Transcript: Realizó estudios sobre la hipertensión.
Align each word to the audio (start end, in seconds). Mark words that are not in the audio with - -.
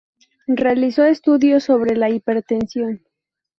Realizó 0.47 1.05
estudios 1.05 1.63
sobre 1.65 1.95
la 1.95 2.09
hipertensión. 2.09 3.03